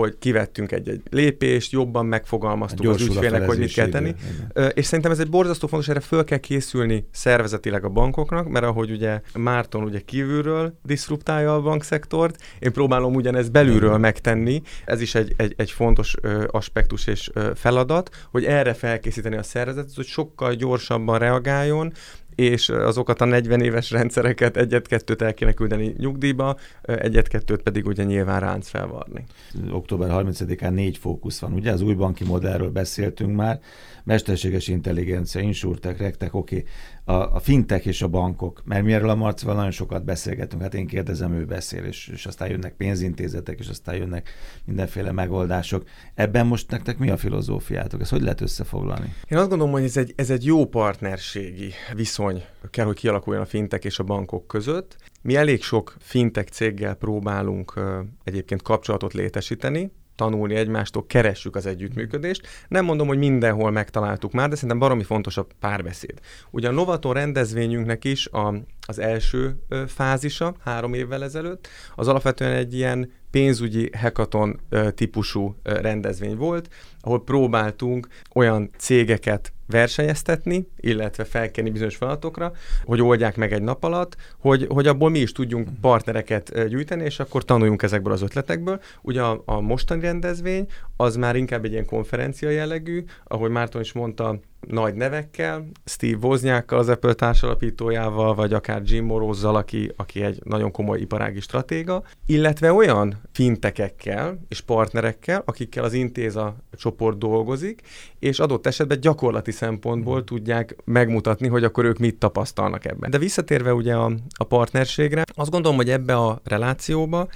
hogy 0.00 0.18
kivettünk 0.18 0.72
egy-egy 0.72 1.02
lépést, 1.10 1.72
jobban 1.72 2.06
megfogalmaztuk 2.06 2.88
az 2.88 3.00
ügyfélnek, 3.00 3.46
hogy 3.46 3.58
mit 3.58 3.72
kell 3.72 3.88
tenni. 3.88 4.14
Idő. 4.54 4.66
És 4.66 4.84
szerintem 4.84 5.10
ez 5.12 5.18
egy 5.18 5.30
borzasztó 5.30 5.66
fontos, 5.66 5.88
erre 5.88 6.00
föl 6.00 6.24
kell 6.24 6.38
készülni 6.38 7.06
szervezetileg 7.10 7.84
a 7.84 7.88
bankoknak, 7.88 8.48
mert 8.48 8.64
ahogy 8.64 8.90
ugye 8.90 9.20
Márton 9.34 9.82
ugye 9.82 10.00
kívülről 10.00 10.78
diszruptálja 10.82 11.54
a 11.54 11.60
bankszektort, 11.60 12.42
én 12.58 12.72
próbálom 12.72 13.14
ugyanezt 13.14 13.52
belülről 13.52 13.88
igen. 13.88 14.00
megtenni, 14.00 14.62
ez 14.84 15.00
is 15.00 15.14
egy, 15.14 15.34
egy, 15.36 15.54
egy 15.56 15.70
fontos 15.70 16.14
ö, 16.20 16.44
aspektus 16.50 17.06
és 17.06 17.30
ö, 17.32 17.50
feladat, 17.54 18.10
hogy 18.30 18.44
erre 18.44 18.74
felkészíteni 18.74 19.36
a 19.36 19.42
szervezetet, 19.42 19.94
hogy 19.94 20.06
sokkal 20.06 20.54
gyorsabban 20.54 21.18
reagáljon, 21.18 21.92
és 22.36 22.68
azokat 22.68 23.20
a 23.20 23.24
40 23.24 23.60
éves 23.60 23.90
rendszereket 23.90 24.56
egyet-kettőt 24.56 25.22
el 25.22 25.34
kéne 25.34 25.52
küldeni 25.52 25.94
nyugdíjba, 25.98 26.56
egyet-kettőt 26.82 27.62
pedig 27.62 27.86
ugye 27.86 28.04
nyilván 28.04 28.40
ránc 28.40 28.68
felvarni. 28.68 29.24
Október 29.70 30.10
30-án 30.12 30.70
négy 30.70 30.98
fókusz 30.98 31.38
van, 31.38 31.52
ugye? 31.52 31.72
Az 31.72 31.80
új 31.80 31.94
banki 31.94 32.24
modellről 32.24 32.70
beszéltünk 32.70 33.36
már, 33.36 33.60
mesterséges 34.04 34.68
intelligencia, 34.68 35.40
insurtek, 35.40 35.98
rektek, 35.98 36.34
oké, 36.34 36.56
okay 36.56 36.68
a, 37.08 37.34
a 37.34 37.38
fintek 37.38 37.86
és 37.86 38.02
a 38.02 38.08
bankok, 38.08 38.62
mert 38.64 38.84
mi 38.84 38.92
erről 38.92 39.08
a 39.08 39.14
Marcival 39.14 39.54
nagyon 39.54 39.70
sokat 39.70 40.04
beszélgetünk, 40.04 40.62
hát 40.62 40.74
én 40.74 40.86
kérdezem, 40.86 41.32
ő 41.32 41.44
beszél, 41.44 41.84
és, 41.84 42.08
és 42.12 42.26
aztán 42.26 42.48
jönnek 42.48 42.74
pénzintézetek, 42.74 43.58
és 43.58 43.68
aztán 43.68 43.96
jönnek 43.96 44.30
mindenféle 44.64 45.12
megoldások. 45.12 45.84
Ebben 46.14 46.46
most 46.46 46.70
nektek 46.70 46.98
mi 46.98 47.10
a 47.10 47.16
filozófiátok? 47.16 48.00
Ezt 48.00 48.10
hogy 48.10 48.22
lehet 48.22 48.40
összefoglalni? 48.40 49.14
Én 49.28 49.38
azt 49.38 49.48
gondolom, 49.48 49.72
hogy 49.72 49.82
ez 49.82 49.96
egy, 49.96 50.12
ez 50.16 50.30
egy 50.30 50.44
jó 50.44 50.64
partnerségi 50.64 51.72
viszony 51.94 52.25
kell, 52.70 52.84
hogy 52.84 52.96
kialakuljon 52.96 53.42
a 53.42 53.46
fintek 53.46 53.84
és 53.84 53.98
a 53.98 54.04
bankok 54.04 54.46
között. 54.46 54.96
Mi 55.22 55.36
elég 55.36 55.62
sok 55.62 55.96
fintek 55.98 56.48
céggel 56.48 56.94
próbálunk 56.94 57.80
egyébként 58.24 58.62
kapcsolatot 58.62 59.12
létesíteni, 59.12 59.92
tanulni 60.16 60.54
egymástól, 60.54 61.06
keressük 61.06 61.56
az 61.56 61.66
együttműködést. 61.66 62.46
Nem 62.68 62.84
mondom, 62.84 63.06
hogy 63.06 63.18
mindenhol 63.18 63.70
megtaláltuk 63.70 64.32
már, 64.32 64.48
de 64.48 64.54
szerintem 64.54 64.78
baromi 64.78 65.02
fontos 65.02 65.36
a 65.36 65.46
párbeszéd. 65.60 66.20
Ugye 66.50 66.68
a 66.68 66.72
Novaton 66.72 67.12
rendezvényünknek 67.12 68.04
is 68.04 68.26
a, 68.26 68.54
az 68.86 68.98
első 68.98 69.56
fázisa 69.86 70.54
három 70.60 70.94
évvel 70.94 71.22
ezelőtt, 71.22 71.68
az 71.94 72.08
alapvetően 72.08 72.52
egy 72.52 72.74
ilyen 72.74 73.10
pénzügyi 73.30 73.90
hekaton 73.96 74.60
típusú 74.94 75.56
rendezvény 75.62 76.36
volt, 76.36 76.68
ahol 77.00 77.24
próbáltunk 77.24 78.08
olyan 78.34 78.70
cégeket 78.76 79.52
versenyeztetni, 79.66 80.68
illetve 80.76 81.24
felkenni 81.24 81.70
bizonyos 81.70 81.96
feladatokra, 81.96 82.52
hogy 82.84 83.02
oldják 83.02 83.36
meg 83.36 83.52
egy 83.52 83.62
nap 83.62 83.84
alatt, 83.84 84.16
hogy, 84.38 84.66
hogy 84.68 84.86
abból 84.86 85.10
mi 85.10 85.18
is 85.18 85.32
tudjunk 85.32 85.68
partnereket 85.80 86.68
gyűjteni, 86.68 87.04
és 87.04 87.18
akkor 87.20 87.44
tanuljunk 87.44 87.82
ezekből 87.82 88.12
az 88.12 88.22
ötletekből. 88.22 88.80
Ugye 89.02 89.22
a, 89.22 89.42
a 89.44 89.60
mostani 89.60 90.00
rendezvény 90.00 90.66
az 90.96 91.16
már 91.16 91.36
inkább 91.36 91.64
egy 91.64 91.72
ilyen 91.72 91.86
konferencia 91.86 92.50
jellegű, 92.50 93.04
ahogy 93.24 93.50
Márton 93.50 93.80
is 93.80 93.92
mondta, 93.92 94.38
nagy 94.66 94.94
nevekkel, 94.94 95.66
Steve 95.84 96.26
Wozniakkal, 96.26 96.78
az 96.78 96.88
Apple 96.88 97.12
társalapítójával, 97.12 98.34
vagy 98.34 98.52
akár 98.52 98.82
Jim 98.84 99.04
Morozzal, 99.04 99.56
aki, 99.56 99.92
aki 99.96 100.22
egy 100.22 100.40
nagyon 100.44 100.70
komoly 100.70 101.00
iparági 101.00 101.40
stratéga, 101.40 102.02
illetve 102.26 102.72
olyan 102.72 103.20
fintekekkel 103.32 104.38
és 104.48 104.60
partnerekkel, 104.60 105.42
akikkel 105.44 105.84
az 105.84 105.92
intéza 105.92 106.56
csoport 106.72 107.18
dolgozik, 107.18 107.80
és 108.18 108.38
adott 108.38 108.66
esetben 108.66 109.00
gyakorlati 109.00 109.50
szempontból 109.50 110.24
tudják 110.24 110.76
megmutatni, 110.84 111.48
hogy 111.48 111.64
akkor 111.64 111.84
ők 111.84 111.98
mit 111.98 112.18
tapasztalnak 112.18 112.84
ebben. 112.84 113.10
De 113.10 113.18
visszatérve 113.18 113.74
ugye 113.74 113.94
a, 113.94 114.12
a 114.38 114.44
partnerségre, 114.44 115.22
azt 115.34 115.50
gondolom, 115.50 115.76
hogy 115.76 115.90
ebbe 115.90 116.16
a 116.16 116.40
relációba 116.44 117.28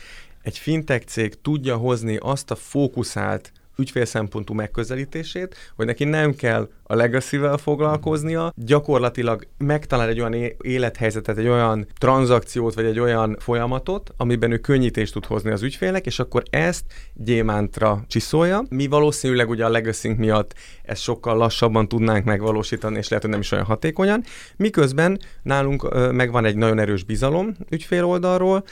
egy 0.43 0.59
fintech 0.59 1.07
cég 1.07 1.41
tudja 1.41 1.77
hozni 1.77 2.17
azt 2.17 2.51
a 2.51 2.55
fókuszált 2.55 3.53
ügyfélszempontú 3.77 4.55
megközelítését, 4.55 5.57
hogy 5.77 5.87
neki 5.87 6.05
nem 6.05 6.35
kell 6.35 6.69
a 6.91 6.95
legacy-vel 6.95 7.57
foglalkoznia, 7.57 8.53
gyakorlatilag 8.57 9.47
megtalál 9.59 10.09
egy 10.09 10.21
olyan 10.21 10.35
élethelyzetet, 10.61 11.39
egy 11.39 11.49
olyan 11.49 11.87
tranzakciót, 11.99 12.75
vagy 12.75 12.85
egy 12.85 12.99
olyan 12.99 13.37
folyamatot, 13.39 14.15
amiben 14.17 14.53
ő 14.53 14.59
könnyítést 14.59 15.13
tud 15.13 15.27
hozni 15.27 15.51
az 15.51 15.63
ügyfélnek, 15.63 16.07
és 16.07 16.19
akkor 16.19 16.43
ezt 16.51 16.85
gyémántra 17.15 18.05
csiszolja. 18.07 18.65
Mi 18.69 18.87
valószínűleg 18.87 19.49
ugye 19.49 19.65
a 19.65 19.69
legacy 19.69 20.09
miatt 20.09 20.55
ezt 20.83 21.03
sokkal 21.03 21.37
lassabban 21.37 21.89
tudnánk 21.89 22.25
megvalósítani, 22.25 22.97
és 22.99 23.09
lehet, 23.09 23.23
hogy 23.25 23.33
nem 23.33 23.41
is 23.41 23.53
olyan 23.53 23.65
hatékonyan. 23.65 24.23
Miközben 24.57 25.19
nálunk 25.43 26.13
megvan 26.13 26.45
egy 26.45 26.57
nagyon 26.57 26.79
erős 26.79 27.05
bizalom 27.05 27.57
ügyfél 27.69 28.05
oldalról, 28.05 28.65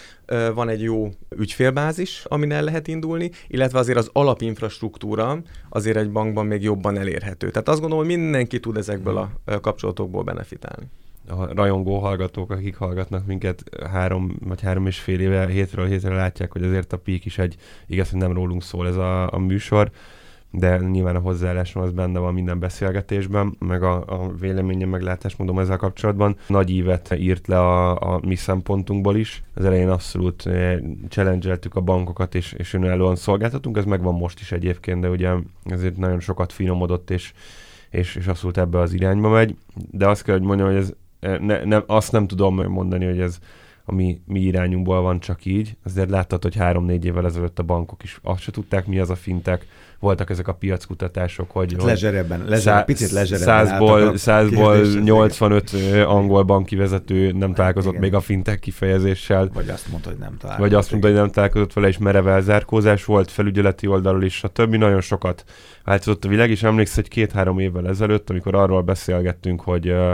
van 0.55 0.69
egy 0.69 0.83
jó 0.83 1.09
ügyfélbázis, 1.37 2.25
amin 2.25 2.53
el 2.53 2.63
lehet 2.63 2.89
indulni, 2.89 3.31
illetve 3.47 3.79
azért 3.79 3.99
az 3.99 4.11
alapinfrastruktúra 4.13 5.39
azért 5.69 5.97
egy 5.97 6.11
bankban 6.11 6.47
még 6.47 6.63
jobban 6.63 6.99
elérhető. 6.99 7.51
Tehát 7.51 7.69
azt 7.69 7.81
gondolom, 7.81 8.08
mindenki 8.09 8.61
tud 8.61 8.77
ezekből 8.77 9.17
a 9.17 9.61
kapcsolatokból 9.61 10.23
benefitálni 10.23 10.87
a 11.29 11.55
rajongó 11.55 11.99
hallgatók, 11.99 12.51
akik 12.51 12.77
hallgatnak 12.77 13.27
minket 13.27 13.63
három 13.93 14.37
vagy 14.45 14.61
három 14.61 14.87
és 14.87 14.99
fél 14.99 15.21
éve, 15.21 15.47
hétről 15.47 15.87
hétre 15.87 16.15
látják, 16.15 16.53
hogy 16.53 16.63
azért 16.63 16.93
a 16.93 16.99
Peak 16.99 17.25
is 17.25 17.39
egy, 17.39 17.57
igaz, 17.87 18.11
hogy 18.11 18.19
nem 18.19 18.33
rólunk 18.33 18.63
szól 18.63 18.87
ez 18.87 18.97
a, 18.97 19.33
a 19.33 19.39
műsor, 19.39 19.91
de 20.51 20.79
nyilván 20.79 21.17
a 21.17 21.21
hozzáállásom 21.21 21.83
az 21.83 21.93
benne 21.93 22.19
van 22.19 22.35
minden 22.35 22.59
beszélgetésben, 22.59 23.57
meg 23.59 23.83
a, 23.83 24.05
a 24.07 24.33
véleményem, 24.41 25.01
mondom 25.37 25.59
ezzel 25.59 25.77
kapcsolatban. 25.77 26.37
Nagy 26.47 26.71
ívet 26.71 27.15
írt 27.19 27.47
le 27.47 27.59
a, 27.59 28.01
a 28.15 28.21
mi 28.23 28.35
szempontunkból 28.35 29.17
is. 29.17 29.43
Az 29.55 29.65
elején 29.65 29.89
abszolút 29.89 30.49
challenge 31.09 31.59
a 31.71 31.81
bankokat, 31.81 32.35
és, 32.35 32.53
és 32.53 32.75
önállóan 32.75 33.17
szolgáltatunk, 33.17 33.77
ez 33.77 33.85
megvan 33.85 34.15
most 34.15 34.41
is 34.41 34.53
egyébként, 34.53 35.01
de 35.01 35.09
ugye 35.09 35.31
ezért 35.65 35.97
nagyon 35.97 36.21
sokat 36.21 36.53
finomodott, 36.53 37.11
és, 37.11 37.33
és, 37.91 38.15
és 38.15 38.27
abszolút 38.27 38.59
ebbe 38.59 38.79
az 38.79 38.93
irányba 38.93 39.29
megy. 39.29 39.57
De 39.91 40.09
azt 40.09 40.23
kell, 40.23 40.35
hogy 40.39 40.47
mondjam, 40.47 40.69
hogy 40.69 40.77
ez, 40.77 40.93
eh, 41.21 41.39
ne, 41.39 41.65
ne, 41.65 41.81
azt 41.87 42.13
nem 42.13 42.27
tudom 42.27 42.71
mondani, 42.71 43.05
hogy 43.05 43.21
ez 43.21 43.39
a 43.89 43.95
mi, 43.95 44.21
irányunkból 44.27 45.01
van 45.01 45.21
csak 45.21 45.45
így. 45.45 45.77
Azért 45.85 46.11
láttad, 46.11 46.43
hogy 46.43 46.57
három-négy 46.57 47.05
évvel 47.05 47.25
ezelőtt 47.25 47.59
a 47.59 47.63
bankok 47.63 48.03
is 48.03 48.19
azt 48.23 48.41
se 48.41 48.51
tudták, 48.51 48.87
mi 48.87 48.99
az 48.99 49.11
a 49.11 49.15
fintek. 49.15 49.67
Voltak 50.01 50.31
ezek 50.31 50.49
a 50.49 50.55
piackutatások, 50.55 51.51
hogy... 51.51 51.73
Hát 51.73 51.83
lezserebben, 51.83 52.45
lezserebb, 52.49 52.85
picit 52.85 53.11
lezserebben 53.11 53.67
százból, 53.67 54.17
százból 54.17 54.77
85 55.05 55.71
angol 56.07 56.43
banki 56.43 56.77
vezető 56.77 57.33
nem 57.33 57.55
találkozott 57.55 57.91
igen. 57.91 58.03
még 58.03 58.15
a 58.15 58.21
fintek 58.21 58.59
kifejezéssel. 58.59 59.51
Vagy 59.55 59.69
azt 59.69 59.89
mondta, 59.91 60.09
hogy 60.09 60.19
nem 60.19 60.37
találkozott. 60.39 60.71
Vagy 60.71 60.79
azt 60.79 60.91
mondta, 60.91 61.09
hogy 61.09 61.19
nem 61.19 61.31
találkozott 61.31 61.73
vele, 61.73 61.89
és 61.89 61.99
mereve 61.99 62.33
elzárkózás 62.33 63.05
volt, 63.05 63.31
felügyeleti 63.31 63.87
oldalról 63.87 64.25
is, 64.25 64.45
a 64.45 64.49
többi 64.49 64.77
nagyon 64.77 65.01
sokat 65.01 65.45
változott 65.85 66.25
a 66.25 66.29
világ, 66.29 66.51
és 66.51 66.63
emlékszel, 66.63 67.03
hogy 67.03 67.13
két-három 67.13 67.59
évvel 67.59 67.89
ezelőtt, 67.89 68.31
amikor 68.31 68.55
arról 68.55 68.83
beszélgettünk, 68.83 69.61
hogy 69.61 69.91
uh, 69.91 70.13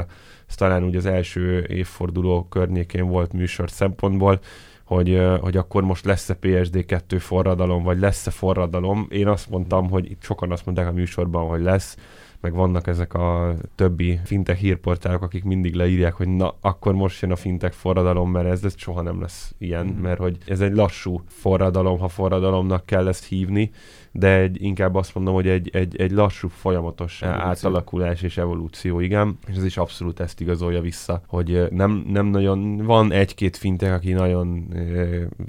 ez 0.55 0.61
talán 0.61 0.85
úgy 0.85 0.97
az 0.97 1.07
első 1.07 1.67
évforduló 1.69 2.47
környékén 2.49 3.07
volt 3.07 3.33
műsor 3.33 3.71
szempontból, 3.71 4.41
hogy, 4.85 5.23
hogy 5.41 5.57
akkor 5.57 5.83
most 5.83 6.05
lesz-e 6.05 6.39
PSD2 6.43 7.17
forradalom, 7.19 7.83
vagy 7.83 7.99
lesz-e 7.99 8.31
forradalom. 8.31 9.07
Én 9.11 9.29
azt 9.29 9.51
mondtam, 9.51 9.91
hogy 9.91 10.11
itt 10.11 10.23
sokan 10.23 10.53
azt 10.53 10.67
mondták 10.67 10.87
a 10.87 10.93
műsorban, 10.93 11.49
hogy 11.49 11.63
lesz, 11.63 11.97
meg 12.45 12.55
vannak 12.55 12.87
ezek 12.87 13.15
a 13.15 13.55
többi 13.75 14.21
fintech 14.25 14.59
hírportálok, 14.59 15.23
akik 15.23 15.45
mindig 15.45 15.75
leírják, 15.75 16.15
hogy 16.15 16.29
na, 16.29 16.55
akkor 16.61 16.95
most 16.95 17.23
jön 17.23 17.31
a 17.31 17.37
fintech 17.37 17.75
forradalom, 17.75 18.31
mert 18.31 18.47
ez, 18.47 18.65
ez 18.65 18.75
soha 18.77 19.03
nem 19.03 19.21
lesz 19.21 19.55
ilyen, 19.59 19.87
mm. 19.87 20.01
mert 20.01 20.19
hogy 20.19 20.39
ez 20.47 20.61
egy 20.61 20.75
lassú 20.75 21.23
forradalom, 21.27 21.99
ha 21.99 22.09
forradalomnak 22.09 22.87
kell 22.87 23.09
ezt 23.09 23.25
hívni, 23.25 23.71
de 24.17 24.39
egy, 24.39 24.63
inkább 24.63 24.95
azt 24.95 25.15
mondom, 25.15 25.35
hogy 25.35 25.49
egy, 25.49 25.71
egy, 25.73 25.97
egy 25.97 26.11
lassú, 26.11 26.49
folyamatos 26.49 27.23
evolúció. 27.23 27.49
átalakulás 27.49 28.23
és 28.23 28.37
evolúció, 28.37 29.01
igen, 29.01 29.39
és 29.47 29.57
ez 29.57 29.65
is 29.65 29.77
abszolút 29.77 30.21
ezt 30.21 30.41
igazolja 30.41 30.81
vissza, 30.81 31.23
hogy 31.27 31.67
nem, 31.71 32.05
nem 32.09 32.27
nagyon, 32.27 32.77
van 32.77 33.13
egy-két 33.13 33.57
fintek, 33.57 33.93
aki 33.93 34.13
nagyon 34.13 34.67
e, 34.75 35.07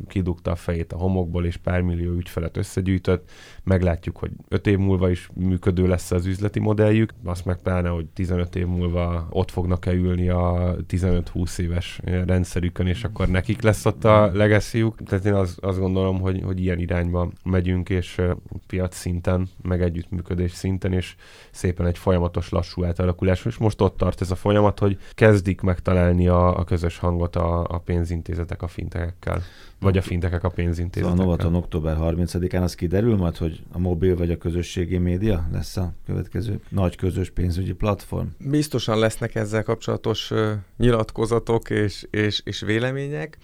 kidugta 0.08 0.52
a 0.52 0.56
fejét 0.56 0.94
a 0.94 0.98
homokból, 0.98 1.46
és 1.46 1.58
pár 1.58 1.82
millió 1.82 2.12
ügyfelet 2.12 2.58
összegyűjtött, 2.58 3.30
meglátjuk, 3.64 4.18
hogy 4.18 4.32
öt 4.48 4.68
év 4.68 4.78
múlva 4.78 5.10
is 5.10 5.30
működő 5.34 5.88
lesz 5.88 6.12
az 6.12 6.25
üzleti 6.25 6.60
modelljük, 6.86 7.13
azt 7.24 7.46
meg 7.46 7.58
pláne, 7.58 7.89
hogy 7.89 8.06
15 8.06 8.56
év 8.56 8.65
múlva 8.65 9.27
ott 9.30 9.51
fognak-e 9.51 9.92
ülni 9.92 10.30
a 10.30 10.75
15-20 10.89 11.58
éves 11.58 12.00
rendszerükön, 12.04 12.88
és 12.88 13.04
akkor 13.04 13.27
nekik 13.27 13.62
lesz 13.62 13.86
ott 13.86 14.04
a 14.04 14.32
legacy 14.34 14.94
Tehát 15.06 15.25
én 15.25 15.34
azt, 15.34 15.60
azt 15.60 15.80
gondolom, 15.80 16.20
hogy, 16.20 16.42
hogy 16.44 16.62
ilyen 16.62 16.80
irányba 16.80 17.32
megyünk, 17.44 17.89
és 17.89 18.22
piac 18.68 18.96
szinten, 18.96 19.50
meg 19.62 19.82
együttműködés 19.82 20.51
szinten, 20.51 20.94
és 20.94 21.15
szépen 21.51 21.86
egy 21.86 21.98
folyamatos 21.98 22.50
lassú 22.50 22.84
átalakulás. 22.84 23.46
És 23.46 23.58
most 23.58 23.82
ott 23.82 23.98
tart 23.98 24.22
ez 24.22 24.32
a 24.32 24.36
folyamat, 24.36 24.80
hogy 24.80 24.98
kezdik 25.13 25.62
megtalálni 25.62 26.27
a, 26.27 26.60
a 26.60 26.63
közös 26.63 26.98
hangot 26.98 27.36
a, 27.36 27.63
a 27.63 27.77
pénzintézetek 27.77 28.62
a 28.62 28.68
fintekekkel, 28.68 29.42
vagy 29.80 29.98
a 29.98 30.01
fintekek 30.01 30.44
a 30.44 30.50
pénzintézetekkel. 30.50 31.18
Szóval 31.18 31.34
a 31.34 31.38
Novaton 31.38 31.56
október 31.56 31.98
30-án 32.00 32.63
az 32.63 32.75
kiderül 32.75 33.15
majd, 33.15 33.38
hogy 33.38 33.63
a 33.72 33.80
mobil 33.80 34.15
vagy 34.15 34.32
a 34.32 34.38
közösségi 34.38 34.98
média 34.98 35.48
lesz 35.51 35.77
a 35.77 35.94
következő 36.06 36.60
nagy 36.75 36.96
közös 36.96 37.29
pénzügyi 37.29 37.74
platform? 37.74 38.27
Biztosan 38.39 39.00
lesznek 39.00 39.36
ezzel 39.36 39.63
kapcsolatos 39.63 40.32
nyilatkozatok 40.77 41.70
és, 41.70 42.08
és, 42.10 42.41
és 42.44 42.60
vélemények. 42.60 43.38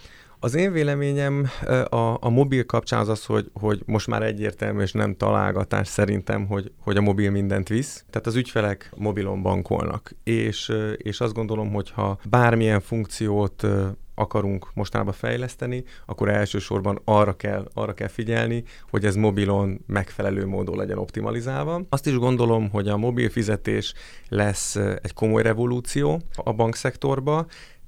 Az 0.44 0.56
én 0.56 0.72
véleményem 0.72 1.48
a, 1.90 2.18
a 2.20 2.30
mobil 2.30 2.66
kapcsán 2.66 3.00
az 3.00 3.10
az, 3.10 3.26
hogy, 3.26 3.50
hogy 3.54 3.82
most 3.86 4.08
már 4.08 4.24
egyértelmű 4.24 4.82
és 4.82 4.92
nem 4.92 5.16
találgatás 5.16 5.88
szerintem, 5.88 6.46
hogy, 6.46 6.72
hogy 6.80 6.98
a 6.98 7.02
mobil 7.02 7.32
mindent 7.32 7.68
visz. 7.68 8.06
Tehát 8.10 8.28
az 8.28 8.36
ügyfelek 8.36 8.92
mobilon 8.96 9.42
bankolnak. 9.42 10.16
És, 10.24 10.72
és 10.98 11.20
azt 11.20 11.34
gondolom, 11.34 11.72
hogy 11.72 11.92
ha 11.92 12.20
bármilyen 12.30 12.80
funkciót 12.80 13.68
akarunk 14.16 14.74
mostanában 14.74 15.14
fejleszteni, 15.14 15.84
akkor 16.06 16.30
elsősorban 16.30 17.02
arra 17.04 17.34
kell, 17.34 17.70
arra 17.74 17.94
kell 17.94 18.08
figyelni, 18.08 18.64
hogy 18.90 19.06
ez 19.06 19.16
mobilon 19.16 19.82
megfelelő 19.88 20.46
módon 20.46 20.78
legyen 20.78 20.98
optimalizálva. 20.98 21.82
Azt 21.90 22.08
is 22.08 22.18
gondolom, 22.18 22.70
hogy 22.70 22.88
a 22.88 22.98
mobil 22.98 23.30
fizetés 23.30 23.94
lesz 24.30 24.76
egy 24.76 25.14
komoly 25.14 25.42
revolúció 25.42 26.22
a 26.36 26.54
bankszektorba, 26.54 27.46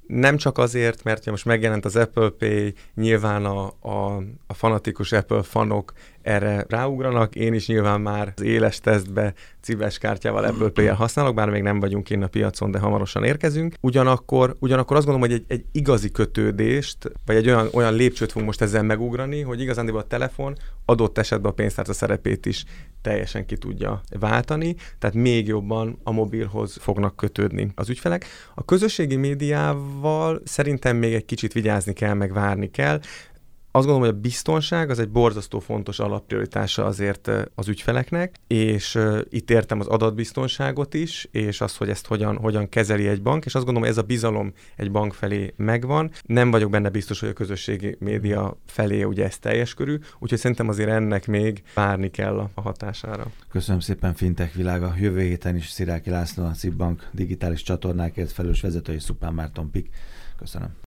nem 0.08 0.38
csak 0.38 0.58
azért, 0.58 1.04
mert 1.04 1.26
most 1.26 1.46
megjelent 1.46 1.86
az 1.86 1.96
Apple 1.96 2.30
Pay, 2.30 2.74
nyilván 2.96 3.46
a, 3.46 3.74
a, 3.80 4.24
a 4.48 4.54
fanatikus 4.54 5.12
Apple 5.12 5.44
fanok 5.44 5.94
erre 6.24 6.66
ráugranak, 6.70 7.36
én 7.36 7.54
is 7.54 7.68
nyilván 7.68 8.02
már 8.02 8.34
az 8.36 8.44
éles 8.44 8.80
tesztbe 8.80 9.34
cives 9.62 9.98
kártyával 9.98 10.44
Apple 10.44 10.70
pay 10.70 10.86
használok, 10.86 11.36
bár 11.36 11.50
még 11.50 11.62
nem 11.62 11.80
vagyunk 11.80 12.04
kint 12.04 12.24
a 12.24 12.28
piacon, 12.28 12.72
de 12.72 12.80
hamarosan 12.80 13.24
érkezünk. 13.24 13.76
Ugyanakkor, 13.82 14.56
ugyanakkor 14.60 14.98
azt 14.98 15.06
gondolom, 15.06 15.30
hogy 15.30 15.40
egy, 15.40 15.46
egy 15.58 15.66
igazi 15.72 16.12
kötődést, 16.12 17.12
vagy 17.26 17.36
egy 17.36 17.48
olyan, 17.48 17.68
olyan 17.74 17.94
lépcsőt 17.94 18.32
fogunk 18.32 18.48
most 18.48 18.62
ezzel 18.62 18.84
megugrani, 18.84 19.42
hogy 19.42 19.62
igazán 19.62 19.88
a 19.88 20.02
telefon 20.02 20.56
adott 20.86 21.18
esetben 21.18 21.52
a 21.52 21.54
pénztárca 21.54 21.94
szerepét 21.94 22.46
is 22.46 22.66
teljesen 23.02 23.46
ki 23.46 23.58
tudja 23.58 24.02
váltani, 24.20 24.76
tehát 25.00 25.16
még 25.16 25.48
jobban 25.48 26.00
a 26.04 26.12
mobilhoz 26.12 26.78
fognak 26.80 27.16
kötődni 27.16 27.72
az 27.76 27.90
ügyfelek. 27.90 28.26
A 28.56 28.66
közösségi 28.66 29.16
médiával 29.16 30.42
szerintem 30.44 30.98
még 30.98 31.14
egy 31.14 31.26
kicsit 31.26 31.54
vigyázni 31.54 31.94
kell, 31.94 32.14
meg 32.14 32.34
várni 32.34 32.72
kell 32.72 33.00
azt 33.76 33.86
gondolom, 33.86 34.10
hogy 34.10 34.18
a 34.18 34.22
biztonság 34.22 34.90
az 34.90 35.00
egy 35.00 35.10
borzasztó 35.10 35.60
fontos 35.60 36.00
alapprioritása 36.00 36.86
azért 36.86 37.32
az 37.56 37.68
ügyfeleknek, 37.68 38.36
és 38.48 39.00
itt 39.30 39.50
értem 39.50 39.80
az 39.80 39.88
adatbiztonságot 39.88 40.94
is, 40.94 41.28
és 41.32 41.62
azt, 41.62 41.78
hogy 41.78 41.90
ezt 41.90 42.08
hogyan, 42.08 42.38
hogyan 42.38 42.70
kezeli 42.70 43.08
egy 43.08 43.22
bank, 43.22 43.46
és 43.46 43.56
azt 43.56 43.66
gondolom, 43.66 43.90
ez 43.90 43.98
a 43.98 44.02
bizalom 44.02 44.54
egy 44.76 44.92
bank 44.92 45.14
felé 45.14 45.54
megvan. 45.58 46.12
Nem 46.26 46.52
vagyok 46.52 46.72
benne 46.72 46.90
biztos, 46.90 47.20
hogy 47.20 47.30
a 47.30 47.34
közösségi 47.34 47.96
média 48.00 48.58
felé 48.66 49.04
ugye 49.04 49.26
ez 49.26 49.38
teljes 49.38 49.74
körű, 49.74 49.98
úgyhogy 50.20 50.40
szerintem 50.40 50.70
azért 50.70 50.90
ennek 50.90 51.28
még 51.28 51.64
várni 51.74 52.10
kell 52.12 52.38
a 52.54 52.62
hatására. 52.62 53.32
Köszönöm 53.50 53.80
szépen 53.80 54.14
Fintech 54.14 54.56
világa. 54.56 54.94
Jövő 55.00 55.22
héten 55.22 55.56
is 55.56 55.70
Sziráki 55.70 56.10
László, 56.10 56.46
a 56.46 56.52
Cibbank 56.52 57.10
digitális 57.12 57.64
csatornákért 57.64 58.32
felelős 58.32 58.62
vezetői 58.62 59.00
Szupán 59.00 59.34
Márton 59.34 59.72
Pik. 59.72 59.90
Köszönöm. 60.38 60.76